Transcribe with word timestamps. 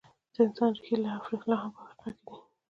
د 0.33 0.35
انسان 0.45 0.71
ریښې 0.75 0.95
لا 1.03 1.09
هم 1.13 1.19
په 1.23 1.27
افریقا 1.33 1.61
کې 1.99 2.09
دي. 2.25 2.35